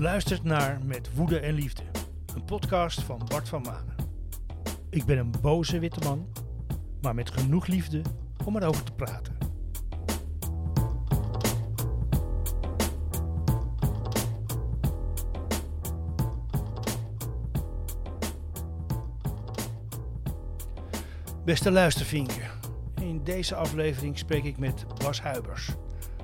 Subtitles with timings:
[0.00, 1.82] Je luistert naar Met Woede en Liefde,
[2.34, 3.94] een podcast van Bart van Manen.
[4.90, 6.28] Ik ben een boze witte man,
[7.02, 8.02] maar met genoeg liefde
[8.44, 9.36] om erover te praten.
[21.44, 22.50] Beste luistervinken,
[23.00, 25.70] in deze aflevering spreek ik met Bas Huibers.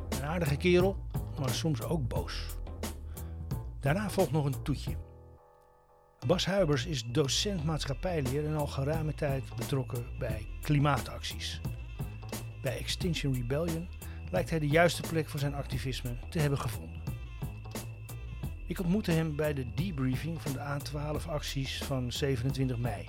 [0.08, 0.96] Een aardige kerel,
[1.38, 2.55] maar soms ook boos.
[3.86, 4.96] Daarna volgt nog een toetje.
[6.26, 11.60] Bas Huibers is docent maatschappijleer en al geruime tijd betrokken bij klimaatacties.
[12.62, 13.88] Bij Extinction Rebellion
[14.30, 17.02] lijkt hij de juiste plek voor zijn activisme te hebben gevonden.
[18.66, 23.08] Ik ontmoette hem bij de debriefing van de A12-acties van 27 mei.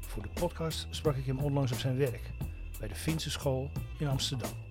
[0.00, 2.30] Voor de podcast sprak ik hem onlangs op zijn werk
[2.78, 4.69] bij de Finse School in Amsterdam.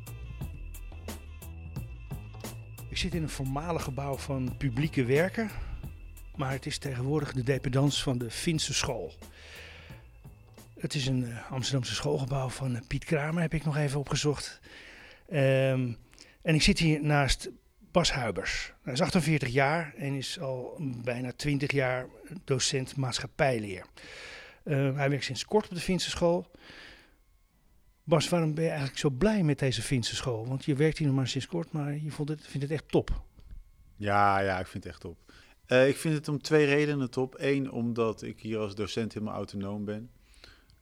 [3.00, 5.50] Zit in een voormalig gebouw van publieke werken,
[6.36, 9.14] maar het is tegenwoordig de dependance van de Finse School.
[10.80, 14.59] Het is een uh, Amsterdamse schoolgebouw van uh, Piet Kramer, heb ik nog even opgezocht.
[15.30, 15.97] Um,
[16.42, 17.50] en ik zit hier naast
[17.92, 18.73] Bas Huibers.
[18.83, 22.05] Hij is 48 jaar en is al bijna 20 jaar
[22.44, 23.86] docent maatschappijleer.
[24.64, 26.52] Uh, hij werkt sinds kort op de Finse school.
[28.10, 30.48] Bas, waarom ben je eigenlijk zo blij met deze Finse school?
[30.48, 32.88] Want je werkt hier nog maar sinds kort, maar je vond het, vindt het echt
[32.88, 33.24] top.
[33.96, 35.18] Ja, ja, ik vind het echt top.
[35.68, 37.36] Uh, ik vind het om twee redenen top.
[37.38, 40.10] Eén, omdat ik hier als docent helemaal autonoom ben.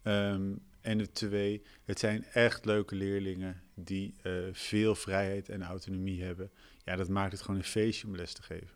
[0.03, 6.23] Um, en de twee, het zijn echt leuke leerlingen die uh, veel vrijheid en autonomie
[6.23, 6.51] hebben.
[6.83, 8.75] Ja, dat maakt het gewoon een feestje om les te geven.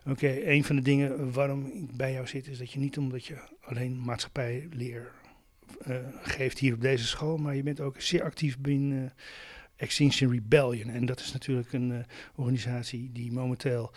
[0.00, 2.98] Oké, okay, een van de dingen waarom ik bij jou zit is dat je niet
[2.98, 5.25] omdat je alleen maatschappijleer uh,
[6.22, 9.10] geeft hier op deze school, maar je bent ook zeer actief binnen uh,
[9.76, 10.88] Extinction Rebellion.
[10.90, 11.98] En dat is natuurlijk een uh,
[12.34, 13.92] organisatie die momenteel,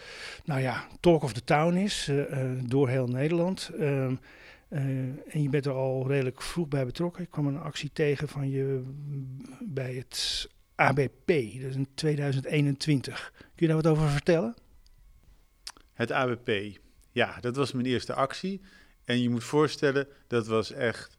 [0.46, 2.12] nou ja, talk of the town is
[2.66, 3.72] door heel Nederland.
[3.80, 4.06] Uh,
[4.70, 7.24] en je bent er al redelijk vroeg bij betrokken.
[7.24, 8.84] Ik kwam een actie tegen van je
[9.60, 13.34] bij het ABP, dat is in 2021.
[13.38, 14.56] Kun je daar wat over vertellen?
[15.94, 16.50] Het ABP,
[17.12, 18.62] ja, dat was mijn eerste actie.
[19.06, 21.19] En je moet voorstellen, dat was echt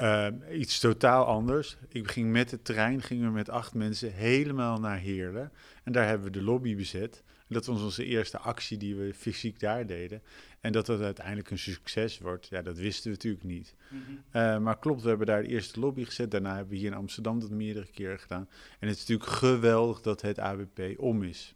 [0.00, 1.76] uh, iets totaal anders.
[1.88, 5.52] Ik ging met de trein, gingen we met acht mensen helemaal naar Heerlen.
[5.84, 7.22] En daar hebben we de lobby bezet.
[7.48, 10.22] En dat was onze eerste actie die we fysiek daar deden.
[10.60, 13.74] En dat dat uiteindelijk een succes wordt, ja, dat wisten we natuurlijk niet.
[13.90, 14.42] Mm -hmm.
[14.42, 16.30] uh, maar klopt, we hebben daar de eerste lobby gezet.
[16.30, 18.48] Daarna hebben we hier in Amsterdam dat meerdere keren gedaan.
[18.80, 21.54] En het is natuurlijk geweldig dat het ABP om is.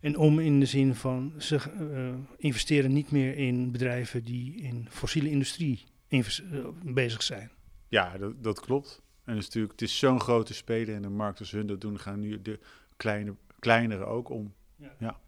[0.00, 4.86] En om in de zin van, ze uh, investeren niet meer in bedrijven die in
[4.90, 5.84] fossiele industrie
[6.84, 7.50] bezig zijn.
[7.88, 9.02] Ja, dat, dat klopt.
[9.24, 12.20] En natuurlijk, het is zo'n grote speler in de markt als hun dat doen, gaan
[12.20, 12.58] nu de
[12.96, 14.54] kleine, kleinere ook om.
[14.76, 14.94] Ja.
[14.98, 15.20] ja.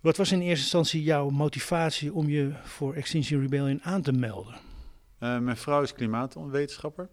[0.00, 4.54] Wat was in eerste instantie jouw motivatie om je voor Extinction Rebellion aan te melden?
[4.54, 7.08] Uh, mijn vrouw is klimaatwetenschapper.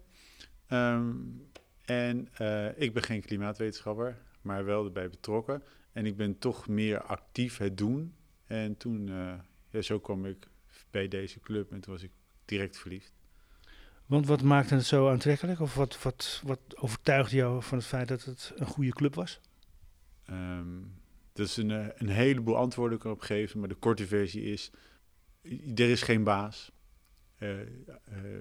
[0.68, 1.48] Um,
[1.84, 5.62] en uh, ik ben geen klimaatwetenschapper, maar wel erbij betrokken.
[5.92, 8.14] En ik ben toch meer actief het doen.
[8.46, 9.32] En toen, uh,
[9.70, 10.48] ja, zo kwam ik
[10.90, 12.10] bij deze club en toen was ik
[12.46, 13.14] direct verliefd.
[14.06, 15.60] Want wat maakte het zo aantrekkelijk?
[15.60, 19.40] Of wat, wat, wat overtuigde jou van het feit dat het een goede club was?
[20.30, 20.92] Um,
[21.32, 24.70] dat is een, een heleboel antwoorden kan op geven, maar de korte versie is:
[25.74, 26.72] er is geen baas.
[27.38, 27.66] Uh, uh,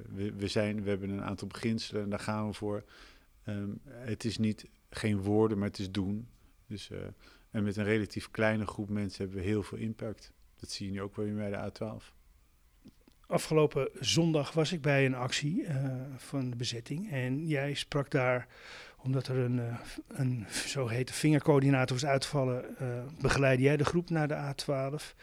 [0.10, 2.84] we, we, zijn, we hebben een aantal beginselen en daar gaan we voor.
[3.48, 6.28] Um, het is niet geen woorden, maar het is doen.
[6.68, 6.98] Dus, uh,
[7.52, 10.32] en met een relatief kleine groep mensen hebben we heel veel impact.
[10.56, 12.14] Dat zie je nu ook weer bij de A12.
[13.28, 15.70] Afgelopen zondag was ik bij een actie uh,
[16.18, 17.12] van de bezetting.
[17.12, 18.48] En jij sprak daar,
[19.02, 22.88] omdat er een, uh, een zogeheten vingercoördinator was uitgevallen, uh,
[23.22, 25.16] begeleidde jij de groep naar de A12.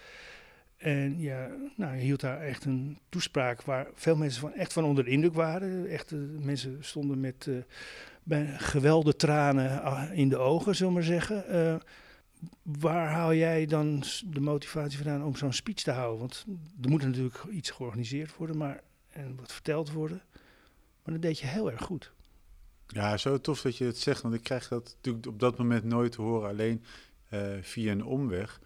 [0.76, 4.84] En ja, nou, je hield daar echt een toespraak waar veel mensen van, echt van
[4.84, 5.88] onder de indruk waren.
[5.88, 7.48] Echt, mensen stonden met
[8.56, 11.44] geweldige tranen in de ogen, zullen we maar zeggen
[12.62, 16.18] waar haal jij dan de motivatie vandaan om zo'n speech te houden?
[16.18, 16.44] Want
[16.82, 20.22] er moet natuurlijk iets georganiseerd worden maar, en wat verteld worden.
[21.04, 22.12] Maar dat deed je heel erg goed.
[22.86, 25.84] Ja, zo tof dat je het zegt, want ik krijg dat natuurlijk op dat moment
[25.84, 26.84] nooit te horen, alleen
[27.30, 28.60] uh, via een omweg.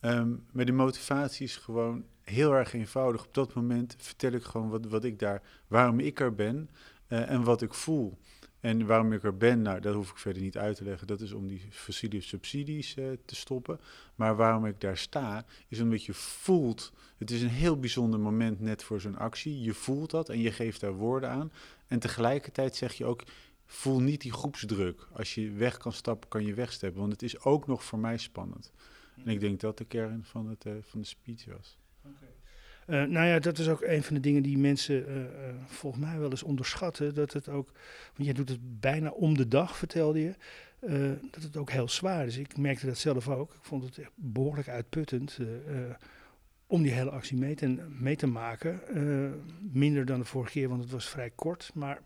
[0.00, 3.24] Um, maar de motivatie is gewoon heel erg eenvoudig.
[3.24, 6.70] Op dat moment vertel ik gewoon wat, wat ik daar, waarom ik er ben
[7.08, 8.18] uh, en wat ik voel.
[8.60, 11.06] En waarom ik er ben, nou, dat hoef ik verder niet uit te leggen.
[11.06, 13.80] Dat is om die fossiele subsidies uh, te stoppen.
[14.14, 16.92] Maar waarom ik daar sta, is omdat je voelt.
[17.18, 19.60] Het is een heel bijzonder moment net voor zo'n actie.
[19.60, 21.52] Je voelt dat en je geeft daar woorden aan.
[21.86, 23.22] En tegelijkertijd zeg je ook.
[23.66, 25.08] Voel niet die groepsdruk.
[25.12, 27.00] Als je weg kan stappen, kan je wegstappen.
[27.00, 28.72] Want het is ook nog voor mij spannend.
[29.24, 31.78] En ik denk dat de kern van, het, van de speech was.
[32.88, 35.24] Uh, nou ja, dat is ook een van de dingen die mensen uh, uh,
[35.66, 37.14] volgens mij wel eens onderschatten.
[37.14, 37.72] Dat het ook,
[38.14, 40.34] want jij doet het bijna om de dag, vertelde je.
[41.30, 42.36] dat het ook heel zwaar is.
[42.36, 43.54] Ik merkte dat zelf ook.
[43.54, 45.38] Ik vond het echt behoorlijk uitputtend
[46.66, 47.66] om die hele actie mee te,
[47.98, 48.80] mee te maken.
[49.72, 51.70] minder dan de vorige keer, want het was vrij kort.
[51.74, 52.02] Maar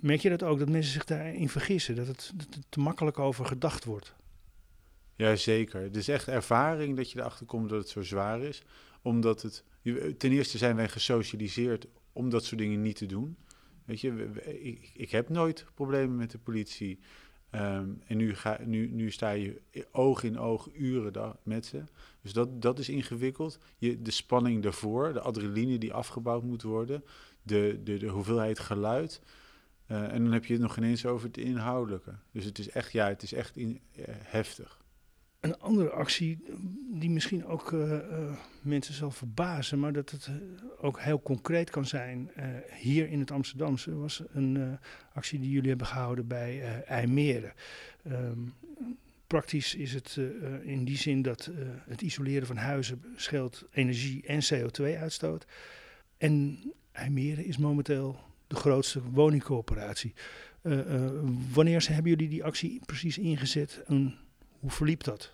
[0.00, 1.94] merk je dat ook, dat mensen zich daarin vergissen?
[1.94, 4.14] Dat het, dat het te makkelijk over gedacht wordt?
[5.16, 5.80] Ja, zeker.
[5.80, 8.62] Het is echt ervaring dat je erachter komt dat het zo zwaar is.
[9.02, 9.64] Omdat het...
[10.18, 13.36] Ten eerste zijn wij gesocialiseerd om dat soort dingen niet te doen.
[13.84, 14.30] Weet je,
[14.62, 16.98] ik, ik heb nooit problemen met de politie.
[17.50, 19.60] Ehm, en nu, ga, nu, nu sta je
[19.90, 21.84] oog in oog uren met ze.
[22.20, 23.58] Dus dat, dat is ingewikkeld.
[23.78, 27.04] Je, de spanning daarvoor, de adrenaline die afgebouwd moet worden,
[27.42, 29.22] de, de, de hoeveelheid geluid.
[29.90, 32.14] Uh, en dan heb je het nog ineens over het inhoudelijke.
[32.30, 34.81] Dus het is echt, ja, het is echt in, uh, heftig.
[35.42, 36.38] Een andere actie
[36.90, 37.98] die misschien ook uh, uh,
[38.60, 40.36] mensen zal verbazen, maar dat het uh,
[40.80, 42.30] ook heel concreet kan zijn.
[42.78, 44.78] hier in het Amsterdamse was een
[45.12, 47.52] actie die jullie hebben gehouden bij IJmeren.
[48.06, 48.54] Um,
[49.26, 50.18] praktisch is het
[50.62, 51.50] in die zin dat
[51.88, 55.46] het isoleren van huizen scheelt energie en CO2-uitstoot.
[56.18, 56.58] En
[56.92, 60.12] IJmeren is momenteel de grootste woningcoöperatie.
[61.52, 64.16] wanneer hebben jullie die actie precies ingezet en
[64.62, 65.32] hoe verliep dat?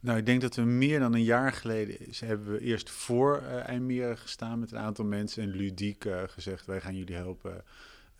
[0.00, 3.42] Nou, ik denk dat we meer dan een jaar geleden hebben we eerst voor
[3.88, 7.64] uh, gestaan met een aantal mensen en ludiek uh, gezegd: wij gaan jullie helpen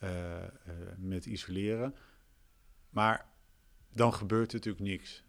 [0.03, 0.11] uh,
[0.97, 1.95] met isoleren.
[2.91, 3.27] Maar
[3.93, 5.25] dan gebeurt er natuurlijk niks.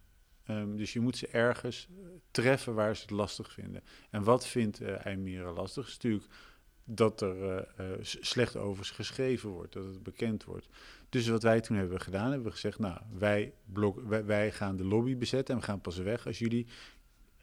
[0.50, 1.88] Um, dus je moet ze ergens
[2.30, 3.82] treffen waar ze het lastig vinden.
[4.10, 5.86] En wat vindt uh, lastig?
[5.86, 6.20] Is
[6.90, 7.68] dat er
[8.00, 10.68] slecht over geschreven wordt, dat het bekend wordt.
[11.08, 14.84] Dus wat wij toen hebben gedaan, hebben we gezegd, nou, wij, blok, wij, gaan de
[14.84, 16.66] lobby bezetten en we gaan pas weg als jullie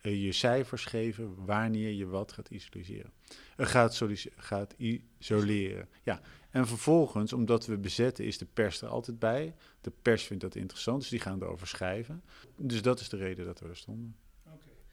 [0.01, 3.11] uh, je cijfers geven wanneer je wat gaat isoleren.
[3.57, 4.01] Uh, gaat,
[4.35, 5.89] gaat isoleren.
[6.03, 9.55] Ja, en vervolgens, omdat we bezetten, is de pers er altijd bij.
[9.81, 12.23] De pers vindt dat interessant, dus die gaan erover schrijven.
[12.57, 14.15] Dus dat is de reden dat we er stonden.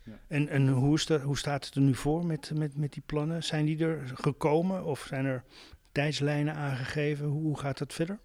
[0.04, 0.18] Ja.
[0.26, 3.44] En, en hoe, is hoe staat het er nu voor met, met, met die plannen?
[3.44, 5.44] Zijn die er gekomen of zijn er
[5.92, 7.26] tijdslijnen aangegeven?
[7.26, 8.18] Hoe, hoe gaat dat verder?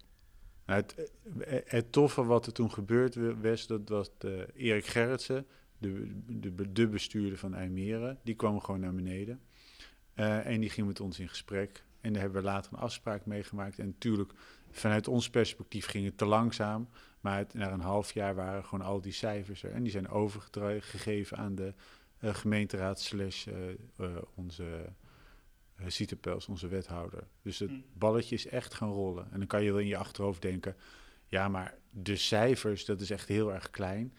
[0.66, 1.10] Nou, het,
[1.40, 5.46] eh, het, toffe wat er toen gebeurd was, dat was de Erik Gerritsen,
[5.78, 9.40] de, de, de, bestuurder van IJmeren, die kwam gewoon naar beneden.
[10.14, 11.84] Uh, en die ging met ons in gesprek.
[12.00, 13.78] En daar hebben we later een afspraak meegemaakt.
[13.78, 14.32] En natuurlijk,
[14.78, 16.88] vanuit ons perspectief ging het te langzaam.
[17.20, 19.72] Maar het, na een half jaar waren gewoon al die cijfers er.
[19.72, 21.74] En die zijn overgegeven aan de
[22.20, 24.92] uh, gemeenteraad slash uh, onze
[25.80, 27.26] uh, onze wethouder.
[27.42, 27.84] Dus het mm.
[27.92, 29.32] balletje is echt gaan rollen.
[29.32, 30.76] En dan kan je wel in je achterhoofd denken,
[31.26, 34.14] ja, maar de cijfers, dat is echt heel erg klein.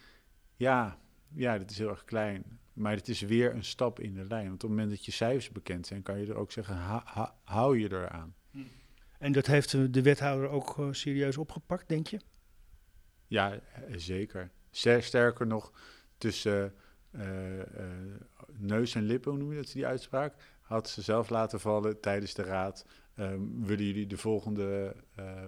[0.55, 0.99] Ja,
[1.33, 2.59] ja, dat is heel erg klein.
[2.73, 4.47] Maar het is weer een stap in de lijn.
[4.47, 6.75] Want op het moment dat je cijfers bekend zijn, kan je er ook zeggen,
[7.43, 8.35] hou je eraan.
[9.19, 12.19] En dat heeft de wethouder ook uh, serieus opgepakt, denk je?
[13.27, 14.51] Ja, eh, zeker.
[14.71, 15.73] Sterker nog,
[16.17, 16.73] tussen
[17.11, 17.23] uh,
[18.57, 20.35] neus en lippen, hoe noem je dat, die uitspraak?
[20.61, 22.85] had ze zelf laten vallen tijdens de raad.
[23.15, 24.95] Um, willen jullie de volgende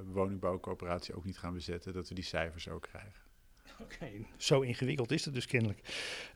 [0.05, 3.20] woningbouwcoöperatie ook niet gaan bezetten, dat we die cijfers ook krijgen?
[4.37, 5.79] Zo ingewikkeld is het dus kennelijk.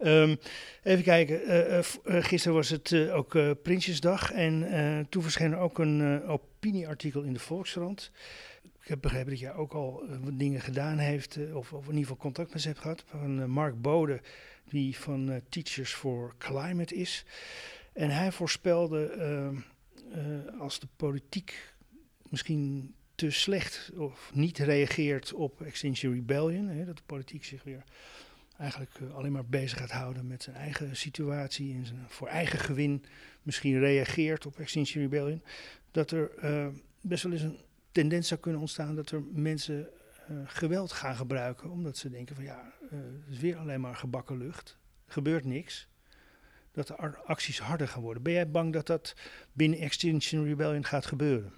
[0.03, 0.37] Um,
[0.83, 7.21] even kijken, uh, gisteren was het ook Prinsjesdag en toen verscheen er ook een opinieartikel
[7.21, 8.11] in de Volkskrant.
[8.81, 12.17] Ik heb begrepen dat jij ook al dingen gedaan heeft, of, of, in ieder geval
[12.17, 14.21] contact met ze hebt gehad, van Mark Bode,
[14.69, 17.25] die van Teachers for Climate is.
[17.93, 19.15] En hij voorspelde
[20.15, 21.73] uh, als de politiek
[22.29, 27.83] misschien te slecht of niet reageert op Extinction Rebellion, hè, dat de politiek zich weer
[28.57, 32.59] eigenlijk uh, alleen maar bezig gaat houden met zijn eigen situatie en zijn, voor eigen
[32.59, 33.05] gewin
[33.43, 35.43] misschien reageert op Extinction Rebellion,
[35.91, 36.31] dat er
[37.01, 37.59] best wel eens een
[37.91, 39.87] tendens zou kunnen ontstaan dat er mensen
[40.45, 44.77] geweld gaan gebruiken, omdat ze denken van ja, het is weer alleen maar gebakken lucht,
[45.07, 45.87] gebeurt niks
[46.71, 48.23] dat de acties harder gaan worden.
[48.23, 49.15] Ben jij bang dat dat
[49.51, 51.53] binnen Extinction Rebellion gaat gebeuren?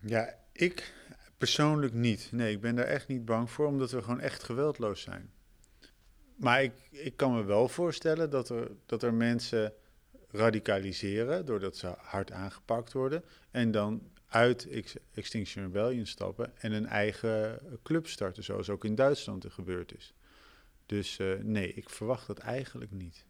[0.00, 0.92] Ja, ik
[1.38, 2.28] persoonlijk niet.
[2.32, 5.30] Nee, ik ben daar echt niet bang voor, omdat we gewoon echt geweldloos zijn.
[6.36, 9.72] Maar ik, ik kan me wel voorstellen dat er, dat er mensen
[10.30, 14.68] radicaliseren doordat ze hard aangepakt worden en dan uit
[15.14, 20.14] Extinction Rebellion stappen en een eigen club starten, zoals ook in Duitsland er gebeurd is.
[20.86, 23.26] Dus uh, nee, ik verwacht dat eigenlijk niet.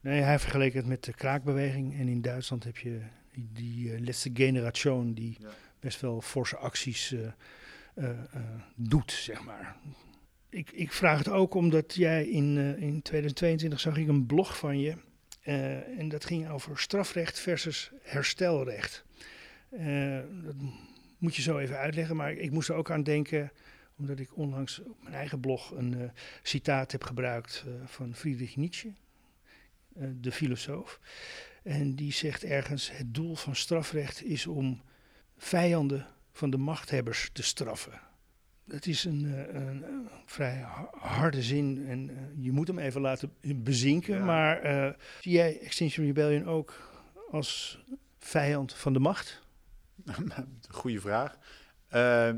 [0.00, 1.98] Nee, hij vergeleek het met de kraakbeweging.
[1.98, 3.00] En in Duitsland heb je
[3.32, 5.36] die, die uh, laatste generation die
[5.80, 7.28] best wel forse acties uh,
[7.94, 8.10] uh,
[8.74, 9.76] doet, zeg maar.
[10.48, 14.78] ik, ik vraag het ook omdat jij in, in 2022 zag ik een blog van
[14.78, 14.96] je.
[15.98, 19.04] En dat ging over strafrecht versus herstelrecht.
[20.42, 20.54] Dat
[21.18, 23.52] moet je zo even uitleggen, maar ik moest er ook aan denken,
[23.98, 26.10] omdat ik onlangs op mijn eigen blog een
[26.42, 28.92] citaat heb gebruikt van Friedrich Nietzsche,
[30.20, 31.00] de filosoof.
[31.62, 34.82] En die zegt ergens: het doel van strafrecht is om
[35.40, 38.00] vijanden van de machthebbers te straffen.
[38.68, 39.24] Het is een,
[39.56, 40.66] een, een, vrij
[40.98, 44.14] harde zin en uh, je moet hem even laten bezinken.
[44.14, 44.24] Ja.
[44.24, 46.74] Maar uh, zie jij Extinction Rebellion ook
[47.30, 47.80] als
[48.18, 49.42] vijand van de macht?
[50.68, 51.38] Goeie vraag.
[51.94, 52.30] Uh,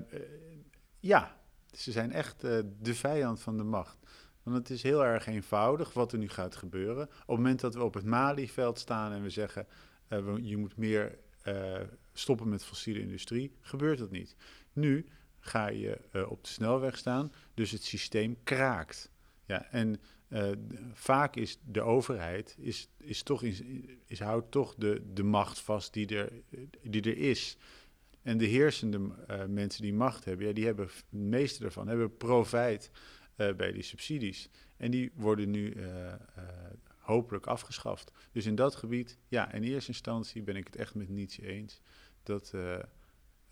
[0.98, 1.36] ja,
[1.72, 2.40] ze zijn echt
[2.80, 3.98] de vijand van de macht.
[4.42, 7.04] Want het is heel erg eenvoudig wat er nu gaat gebeuren.
[7.04, 9.66] Op het moment dat we op het Malieveld staan en we zeggen...
[10.40, 11.18] je moet meer
[12.12, 14.36] stoppen met fossiele industrie, gebeurt dat niet.
[14.72, 15.06] Nu
[15.38, 19.10] ga je uh, op de snelweg staan, dus het systeem kraakt.
[19.46, 20.50] Ja, en uh,
[20.92, 23.42] vaak is de overheid, is, is toch
[24.06, 26.32] is, houdt toch de, de macht vast die er,
[26.82, 27.56] die er is.
[28.22, 28.98] En de heersende
[29.48, 32.90] mensen die macht hebben, ja, die hebben, de meeste daarvan, hebben profijt
[33.36, 34.48] bij die subsidies.
[34.76, 35.74] En die worden nu
[37.02, 38.12] hopelijk afgeschaft.
[38.32, 41.80] Dus in dat gebied, ja, in eerste instantie ben ik het echt met niets eens
[42.22, 42.52] dat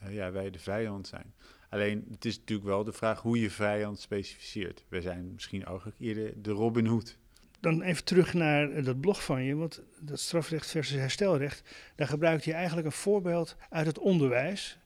[0.08, 1.34] ja, wij de vijand zijn.
[1.68, 4.84] Alleen het is natuurlijk wel de vraag hoe je vijand specificeert.
[4.88, 7.18] We zijn misschien eigenlijk eerder de Robin Hood.
[7.60, 12.44] Dan even terug naar dat blog van je, want dat strafrecht versus herstelrecht, daar gebruikt
[12.44, 14.78] je eigenlijk een voorbeeld uit het onderwijs.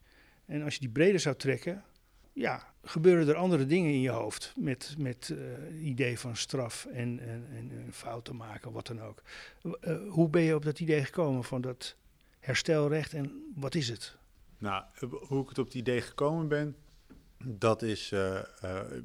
[0.46, 1.84] En als je die breder zou trekken,
[2.34, 7.20] ja, gebeuren er andere dingen in je hoofd met, met uh, idee van straf en,
[7.20, 9.22] en, en, fouten maken, wat dan ook.
[9.62, 11.96] Uh, hoe ben je op dat idee gekomen van dat
[12.40, 14.16] herstelrecht en wat is het?
[14.58, 16.76] Nou, hoe ik het op het idee gekomen ben,
[17.44, 18.12] dat is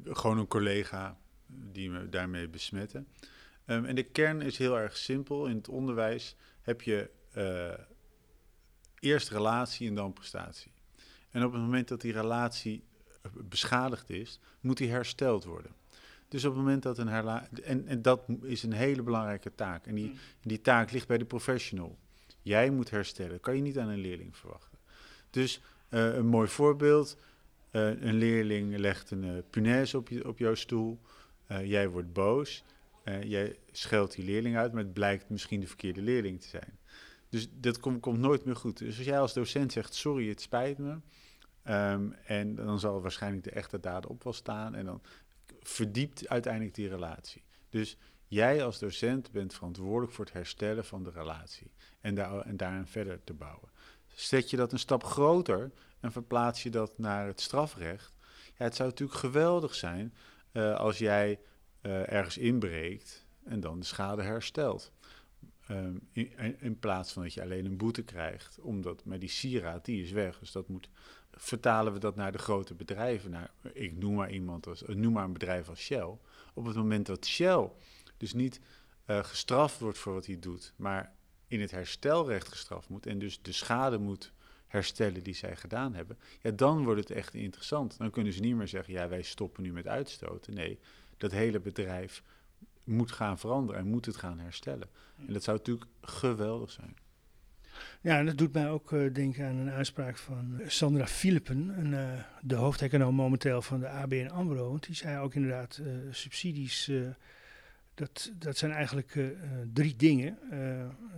[0.04, 3.04] gewoon een collega die me daarmee besmette.
[3.66, 5.46] Um, en de kern is heel erg simpel.
[5.46, 7.10] In het onderwijs heb je
[8.98, 10.72] eerst relatie en dan prestatie.
[11.30, 12.84] En op het moment dat die relatie
[13.34, 15.72] beschadigd is, moet die hersteld worden.
[16.28, 17.62] Dus op het moment dat een herlatie.
[17.62, 19.86] En, en dat is een hele belangrijke taak.
[19.86, 20.16] En die, mm.
[20.42, 21.98] die taak ligt bij de professional.
[22.42, 23.40] Jij moet herstellen.
[23.40, 24.78] Kan je niet aan een leerling verwachten.
[25.30, 25.60] Dus
[25.90, 27.16] uh, een mooi voorbeeld.
[27.72, 31.00] Uh, een leerling legt een uh, punaise op, je, op jouw stoel.
[31.64, 32.64] jij wordt boos.
[33.22, 36.78] jij scheldt die leerling uit, maar het blijkt misschien de verkeerde leerling te zijn.
[37.28, 38.78] Dus dat komt, komt nooit meer goed.
[38.78, 40.96] Dus als jij als docent zegt, sorry, het spijt me.
[41.68, 44.74] Um, en dan zal waarschijnlijk de echte dader op wel staan.
[44.74, 45.02] En dan
[45.60, 47.42] verdiept uiteindelijk die relatie.
[47.68, 51.70] Dus jij als docent bent verantwoordelijk voor het herstellen van de relatie.
[52.00, 53.70] En, daar, en daarin verder te bouwen.
[54.06, 58.14] Zet je dat een stap groter en verplaats je dat naar het strafrecht.
[58.56, 60.14] Ja, het zou natuurlijk geweldig zijn
[60.52, 61.40] uh, als jij
[61.82, 64.92] uh, ergens inbreekt en dan de schade herstelt.
[65.70, 69.84] Um, in, in, plaats van dat je alleen een boete krijgt, omdat, maar die sieraad
[69.84, 70.38] die is weg.
[70.38, 70.88] Dus dat moet,
[71.40, 73.30] vertalen we dat naar de grote bedrijven.
[73.30, 76.18] Naar, ik noem maar iemand als, noem maar een bedrijf als Shell.
[76.54, 77.70] Op het moment dat Shell
[78.16, 78.60] dus niet
[79.06, 81.12] uh, gestraft wordt voor wat hij doet, maar
[81.46, 84.32] in het herstelrecht gestraft moet en dus de schade moet
[84.66, 87.98] herstellen die zij gedaan hebben, ja, dan wordt het echt interessant.
[87.98, 90.54] Dan kunnen ze niet meer zeggen, ja, wij stoppen nu met uitstoten.
[90.54, 90.78] Nee,
[91.16, 92.22] dat hele bedrijf
[92.84, 94.88] moet gaan veranderen en moet het gaan herstellen.
[95.26, 96.96] En dat zou natuurlijk geweldig zijn.
[98.00, 102.08] Ja, dat doet mij ook uh, denken aan een uitspraak van Sandra Philippen, een, uh,
[102.40, 104.70] de hoofdeconoom momenteel van de ABN AMRO.
[104.70, 106.90] Want die zei ook inderdaad, subsidies
[107.94, 109.18] dat, dat zijn eigenlijk
[109.72, 110.38] drie dingen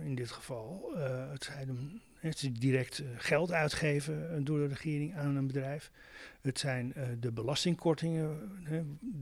[0.03, 0.93] in dit geval.
[1.31, 5.91] Het, zijn, direct geld uitgeven door de regering aan een bedrijf.
[6.41, 8.51] Het zijn de belastingkortingen,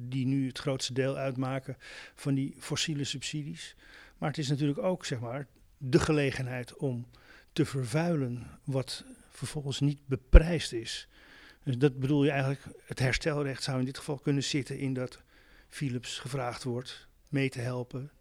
[0.09, 1.77] die nu het grootste deel uitmaken
[2.15, 3.75] van die fossiele subsidies.
[4.17, 5.47] Maar het is natuurlijk ook zeg maar,
[5.83, 7.07] de gelegenheid om
[7.53, 11.07] te vervuilen wat vervolgens niet beprijsd is.
[11.63, 15.21] Dus dat bedoel je eigenlijk, het herstelrecht zou in dit geval kunnen zitten in dat
[15.69, 18.11] Philips gevraagd wordt mee te helpen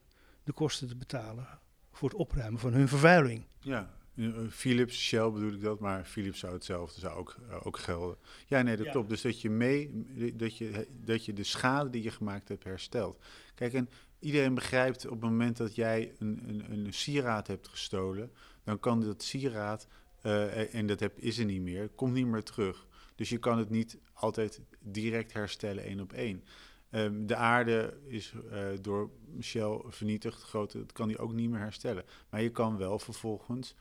[0.44, 1.46] de kosten te betalen
[1.92, 3.44] voor het opruimen van hun vervuiling.
[3.60, 7.78] Ja, eh, Philips, Shell bedoel ik dat, maar Philips zou hetzelfde zou ook, uh, ook
[7.78, 8.16] gelden.
[8.46, 8.92] Ja, nee, dat ja.
[8.92, 9.08] klopt.
[9.08, 10.04] Dus dat je mee,
[10.36, 13.24] dat je, dat je de schade die je gemaakt hebt herstelt.
[13.54, 13.88] Kijk, en
[14.20, 18.32] iedereen begrijpt op het moment dat jij een, een, een sieraad hebt gestolen,
[18.64, 19.86] dan kan dat sieraad,
[20.22, 22.86] uh, en dat heb, is er niet meer, komt niet meer terug.
[23.14, 26.44] Dus je kan het niet altijd direct herstellen één op één.
[26.90, 29.10] Um, de aarde is uh, door
[29.40, 32.04] Shell vernietigd, grote, dat kan hij ook niet meer herstellen.
[32.30, 33.74] Maar je kan wel vervolgens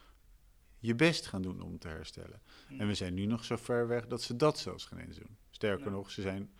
[0.79, 2.41] je best gaan doen om te herstellen.
[2.77, 5.37] En we zijn nu nog zo ver weg dat ze dat zelfs geen eens doen.
[5.49, 6.51] Sterker nog, ze zijn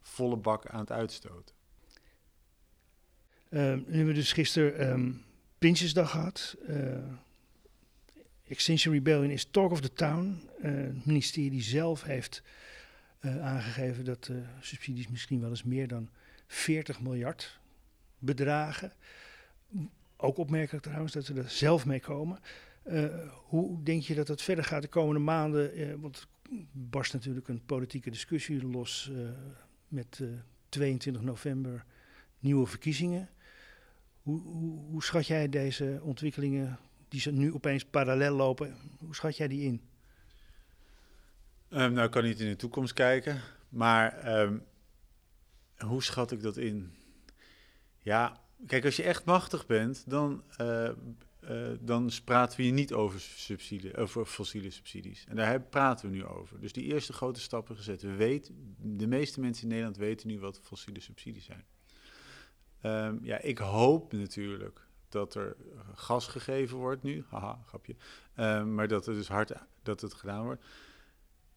[0.00, 1.54] volle bak aan het uitstoten.
[3.52, 5.24] Uh, nu hebben we dus gisteren um,
[5.58, 6.56] Prinsjesdag gehad.
[6.68, 6.98] Uh,
[8.46, 10.40] Extinction Rebellion is talk of the town.
[10.58, 12.42] Uh, het ministerie zelf heeft
[13.20, 16.08] uh, aangegeven dat de subsidies misschien wel eens meer dan
[16.46, 17.60] 40 miljard
[18.18, 18.92] bedragen.
[20.16, 22.38] Ook opmerkelijk trouwens dat ze er zelf mee komen.
[23.30, 26.00] Hoe denk je dat het verder gaat de komende maanden?
[26.00, 26.26] Want
[26.72, 29.10] barst natuurlijk een politieke discussie los
[29.88, 30.22] met
[30.68, 31.84] 22 november
[32.38, 33.28] nieuwe verkiezingen.
[34.22, 34.40] Hoe,
[34.90, 39.64] hoe, schat jij deze ontwikkelingen, die ze nu opeens parallel lopen, hoe schat jij die
[39.64, 39.80] in?
[41.68, 44.64] Um, nou, ik kan niet in de toekomst kijken, maar um,
[45.76, 46.94] hoe schat ik dat in?
[47.98, 50.90] Ja, kijk, als je echt machtig bent, dan, uh,
[51.50, 55.24] uh, dan praten we hier niet over, subsidie, over fossiele subsidies.
[55.28, 56.60] En daar praten we nu over.
[56.60, 58.02] Dus die eerste grote stappen gezet.
[58.02, 58.42] We
[58.76, 61.64] de meeste mensen in Nederland weten nu wat fossiele subsidies zijn.
[62.82, 65.56] Um, ja, ik hoop natuurlijk dat er
[65.94, 67.24] gas gegeven wordt nu.
[67.28, 67.96] Haha, grapje.
[68.64, 70.64] maar dat er dus hard dat het gedaan wordt.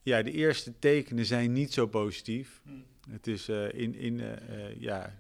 [0.02, 2.62] Ja, de eerste tekenen zijn niet zo positief.
[2.64, 2.86] Hmm.
[3.10, 5.20] Het is uh, in, in uh, ja,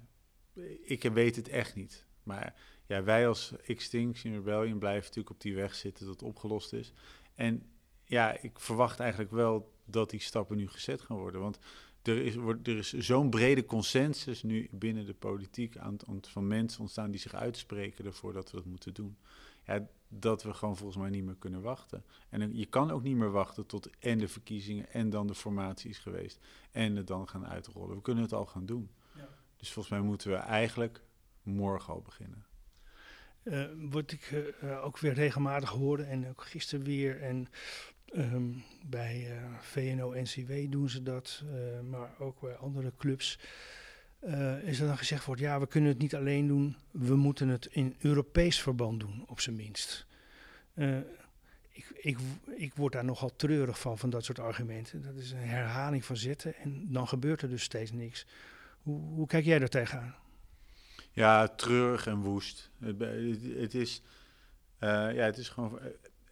[0.83, 2.05] ik weet het echt niet.
[2.23, 6.73] Maar ja, wij als Extinction Rebellion blijven natuurlijk op die weg zitten dat het opgelost
[6.73, 6.93] is.
[7.35, 7.63] En
[8.03, 11.41] ja, ik verwacht eigenlijk wel dat die stappen nu gezet gaan worden.
[11.41, 11.59] Want
[12.07, 17.11] er is, er is zo'n brede consensus nu binnen de politiek aan, van mensen ontstaan
[17.11, 19.17] die zich uitspreken ervoor dat we dat moeten doen.
[19.63, 22.03] Ja, dat we gewoon volgens mij niet meer kunnen wachten.
[22.29, 25.89] En je kan ook niet meer wachten tot en de verkiezingen en dan de formatie
[25.89, 26.39] is geweest
[26.71, 27.95] en het dan gaan uitrollen.
[27.95, 28.89] We kunnen het al gaan doen.
[29.15, 29.27] Ja.
[29.57, 31.01] Dus volgens mij moeten we eigenlijk
[31.43, 32.45] morgen al beginnen.
[33.43, 34.31] Uh, word ik
[34.63, 37.21] uh, ook weer regelmatig horen en ook gisteren weer.
[37.21, 37.47] En
[38.13, 41.43] um, bij uh, VNO-NCW doen ze dat,
[41.89, 43.39] maar ook bij andere clubs.
[44.63, 47.65] is er dan gezegd wordt, ja, we kunnen het niet alleen doen, we moeten het
[47.65, 50.05] in Europees verband doen, op zijn minst.
[51.71, 52.17] ik, ik,
[52.55, 55.01] ik word daar nogal treurig van, van dat soort argumenten.
[55.01, 58.25] Dat is een herhaling van zitten en dan gebeurt er dus steeds niks.
[58.81, 60.15] Hoe, hoe kijk jij daar tegenaan?
[61.15, 62.71] Ja, treurig en woest.
[62.79, 62.99] Het,
[63.57, 64.01] het is,
[64.79, 65.87] ja, het is gewoon eh,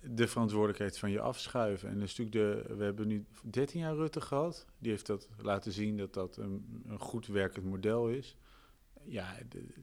[0.06, 1.90] de verantwoordelijkheid van je afschuiven.
[1.90, 4.66] En dat is natuurlijk de, we hebben nu 13 jaar Rutte gehad.
[4.80, 8.38] Die heeft dat laten zien dat dat een, een goed werkend model is.
[9.06, 9.38] Ja,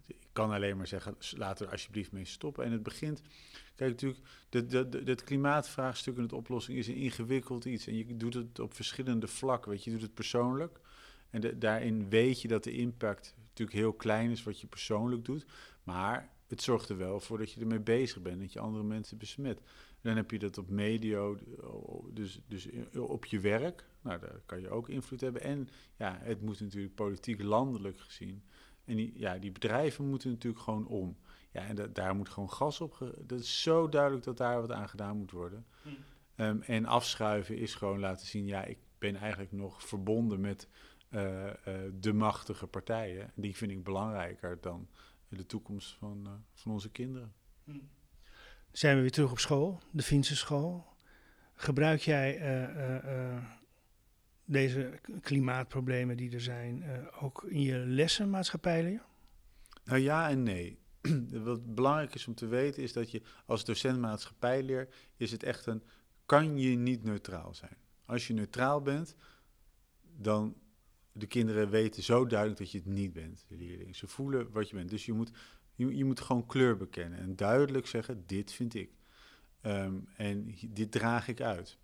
[0.07, 2.65] ik kan alleen maar zeggen, we er alsjeblieft mee stoppen.
[2.65, 3.23] En het begint,
[3.75, 4.21] kijk natuurlijk,
[5.07, 7.87] het klimaatvraagstuk en het oplossing is een ingewikkeld iets.
[7.87, 10.81] En je doet het op verschillende vlakken, weet je, je doet het persoonlijk.
[11.31, 15.47] En daarin weet je dat de impact natuurlijk heel klein is wat je persoonlijk doet.
[15.83, 19.19] Maar het zorgt er wel voor dat je ermee bezig bent, dat je andere mensen
[19.19, 19.61] besmet.
[20.01, 21.39] Dan heb je dat op medio,
[22.13, 23.85] dus, dus op je werk.
[24.01, 25.43] Nou, daar kan je ook invloed hebben.
[25.43, 28.43] En ja, het moet natuurlijk politiek landelijk gezien.
[28.85, 31.17] En die, ja, die bedrijven moeten natuurlijk gewoon om.
[31.53, 33.15] Ja, en daar moet gewoon gas op.
[33.27, 35.67] Dat is zo duidelijk dat daar wat aan gedaan moet worden.
[35.83, 35.89] Hm.
[36.37, 40.69] Um, en afschuiven is gewoon laten zien, ja, ik ben eigenlijk nog verbonden met
[41.11, 41.53] uh, uh,
[41.95, 43.33] de machtige partijen.
[43.35, 44.89] Die vind ik belangrijker dan
[45.29, 47.33] de toekomst van, uh, van onze kinderen.
[47.65, 47.79] Hm.
[48.73, 50.87] Zijn we weer terug op school, de Finse school.
[51.55, 52.41] Gebruik jij
[54.45, 56.85] deze klimaatproblemen die er zijn
[57.21, 59.03] ook in je lessen maatschappijleer?
[59.85, 60.79] Nou ja en nee.
[61.45, 65.67] Wat belangrijk is om te weten is dat je als docent maatschappijleer is het echt
[65.67, 65.83] een
[66.27, 67.77] kan je niet neutraal zijn.
[68.05, 69.17] Als je neutraal bent,
[70.17, 70.55] dan
[71.13, 73.95] de kinderen weten zo duidelijk dat je het niet bent, de leerlingen.
[73.95, 74.91] Ze voelen wat je bent.
[74.91, 75.31] Dus je moet,
[75.75, 78.91] je, je moet gewoon kleur bekennen en duidelijk zeggen, dit vind ik.
[79.63, 81.79] Um, en dit draag ik uit.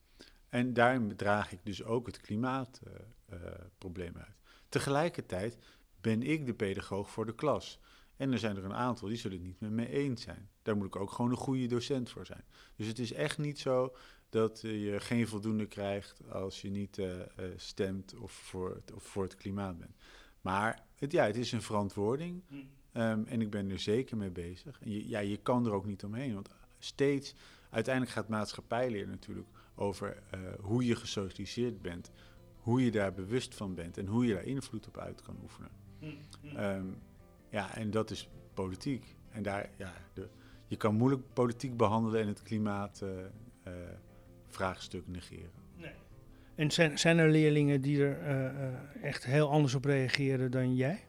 [0.48, 4.36] En daarin draag ik dus ook het klimaatprobleem uh, uh, uit.
[4.68, 5.58] Tegelijkertijd
[6.00, 7.80] ben ik de pedagoog voor de klas.
[8.16, 10.50] En er zijn er een aantal die zullen het niet met me eens zijn.
[10.62, 12.44] Daar moet ik ook gewoon een goede docent voor zijn.
[12.76, 13.96] Dus het is echt niet zo
[14.36, 17.12] dat je geen voldoende krijgt als je niet uh,
[17.56, 19.96] stemt of voor, het, of voor het klimaat bent.
[20.40, 24.80] Maar het, ja, het is een verantwoording um, en ik ben er zeker mee bezig.
[24.80, 27.34] En je, ja, je kan er ook niet omheen, want steeds,
[27.70, 32.10] uiteindelijk gaat maatschappijleer natuurlijk over uh, hoe je gesocialiseerd bent,
[32.56, 35.70] hoe je daar bewust van bent en hoe je daar invloed op uit kan oefenen.
[36.56, 36.98] Um,
[37.50, 39.16] ja, en dat is politiek.
[39.30, 40.28] En daar, ja, de,
[40.66, 43.02] je kan moeilijk politiek behandelen en het klimaat
[44.56, 45.50] vraagstuk negeren.
[45.76, 45.92] Nee.
[46.54, 50.74] En zijn, zijn er leerlingen die er uh, uh, echt heel anders op reageren dan
[50.74, 51.04] jij?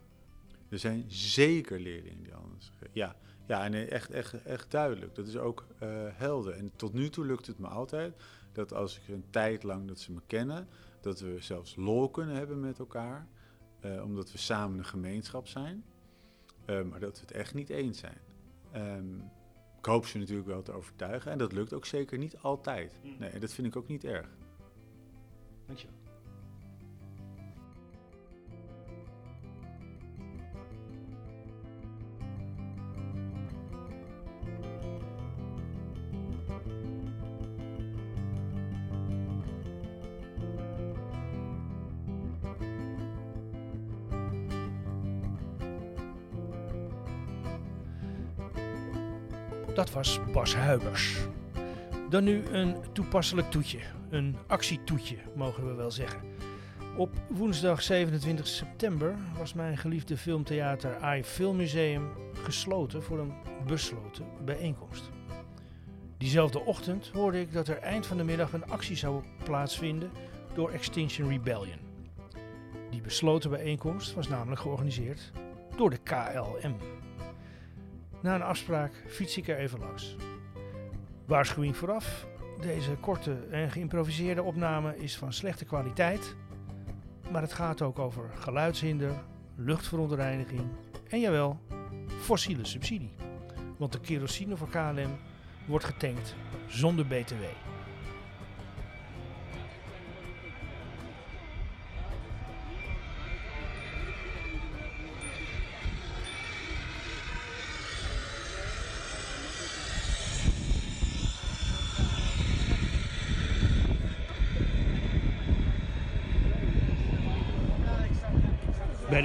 [0.69, 3.15] Er zijn zeker leerlingen die anders Ja,
[3.47, 5.15] ja en echt, echt, echt duidelijk.
[5.15, 6.53] Dat is ook uh, helder.
[6.53, 8.13] En tot nu toe lukt het me altijd
[8.51, 10.67] dat als ik een tijd lang dat ze me kennen,
[11.01, 13.27] dat we zelfs lol kunnen hebben met elkaar.
[13.79, 15.83] eh, omdat we samen een gemeenschap zijn,
[16.65, 18.17] eh, maar dat we het echt niet eens zijn.
[18.71, 19.05] Ehm,
[19.87, 22.99] hoop ze natuurlijk wel te overtuigen en dat lukt ook zeker niet altijd.
[23.03, 23.15] Mm.
[23.19, 24.27] Nee, dat vind ik ook niet erg.
[25.65, 25.96] Dankjewel.
[49.77, 51.17] Dat was Bas Huibers.
[52.09, 53.79] Dan nu een toepasselijk toetje.
[54.09, 56.21] Een actietoetje, mogen we wel zeggen.
[56.95, 63.33] Op woensdag 27 september was mijn geliefde filmtheater AI Filmmuseum gesloten voor een
[63.67, 65.09] besloten bijeenkomst.
[66.17, 70.11] Diezelfde ochtend hoorde ik dat er eind van de middag een actie zou plaatsvinden
[70.53, 71.79] door Extinction Rebellion.
[72.89, 75.31] Die besloten bijeenkomst was namelijk georganiseerd
[75.75, 76.96] door de KLM.
[78.21, 80.15] Na een afspraak fiets ik er even langs.
[81.25, 82.27] Waarschuwing vooraf:
[82.61, 86.35] deze korte en geïmproviseerde opname is van slechte kwaliteit.
[87.31, 89.11] Maar het gaat ook over geluidshinder,
[89.55, 90.67] luchtverontreiniging
[91.09, 91.59] en jawel,
[92.19, 93.13] fossiele subsidie.
[93.77, 95.17] Want de kerosine voor KLM
[95.65, 96.35] wordt getankt
[96.67, 97.43] zonder BTW.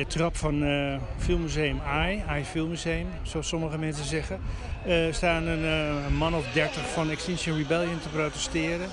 [0.03, 4.41] De trap van eh, Filmmuseum AI, AI Filmmuseum, zoals sommige mensen zeggen,
[4.85, 8.88] eh, staan een, eh, een man of dertig van Extinction Rebellion te protesteren.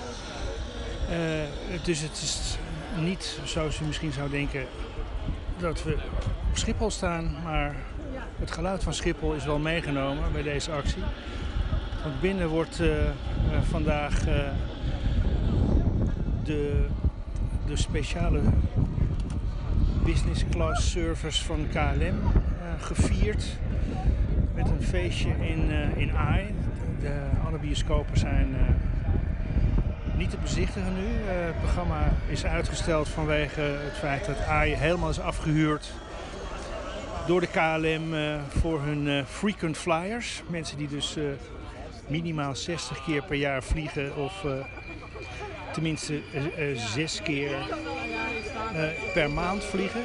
[1.84, 2.58] Dus het is
[3.00, 4.66] niet zoals u misschien zou denken
[5.58, 5.98] dat we
[6.50, 7.76] op Schiphol staan, maar
[8.40, 11.04] het geluid van Schiphol is wel meegenomen bij deze actie.
[12.04, 12.82] Want binnen wordt
[13.70, 14.24] vandaag
[16.44, 16.86] de,
[17.66, 18.42] de speciale
[20.14, 23.46] business class service van KLM eh, gevierd.
[24.56, 26.54] Met een feestje in, eh in AI.
[27.02, 31.30] De, alle bioscopen zijn eh, niet te bezichtigen nu.
[31.32, 35.94] Het programma is uitgesteld vanwege het feit dat AI helemaal is afgehuurd
[37.28, 38.14] door de KLM
[38.60, 40.44] voor hun frequent flyers.
[40.48, 41.18] Mensen die dus
[42.08, 44.46] minimaal 60 keer per jaar vliegen of
[45.74, 46.22] tenminste
[46.76, 47.56] zes keer
[49.14, 50.04] per maand vliegen.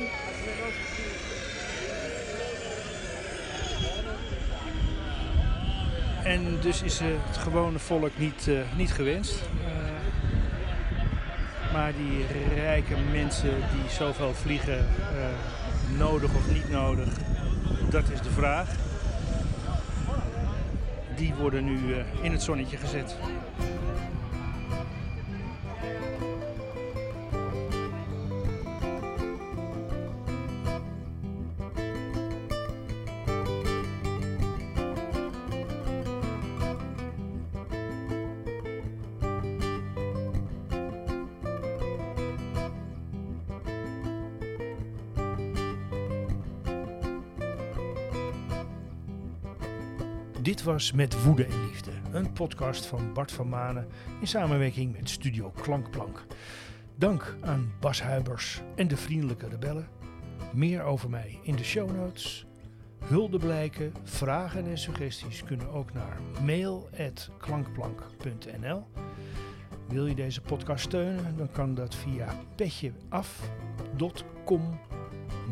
[6.24, 9.40] En dus is eh, het gewone volk niet, eh, niet gewenst.
[9.66, 9.84] Eh,
[11.74, 12.24] maar die
[12.54, 17.08] rijke mensen die zoveel vliegen, eh, nodig of niet nodig,
[17.90, 18.68] dat is de vraag.
[21.16, 23.16] Die worden nu eh, in het zonnetje gezet.
[50.44, 53.88] Dit was Met Woede en Liefde, een podcast van Bart van Manen
[54.20, 56.26] in samenwerking met Studio Klankplank.
[56.96, 59.88] Dank aan Bas Huibers en de Vriendelijke Rebellen.
[60.52, 62.46] Meer over mij in de show notes.
[63.04, 68.86] Hulde blijken, vragen en suggesties kunnen ook naar mail.klankplank.nl.
[69.88, 74.80] Wil je deze podcast steunen, dan kan dat via petjeaf.com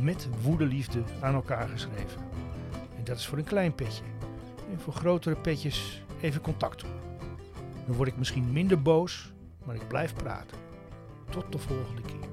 [0.01, 2.21] met woedeliefde aan elkaar geschreven.
[2.97, 4.03] En dat is voor een klein petje.
[4.73, 6.91] En voor grotere petjes even contact doen.
[7.87, 9.33] Dan word ik misschien minder boos,
[9.65, 10.57] maar ik blijf praten.
[11.31, 12.32] Tot de volgende keer.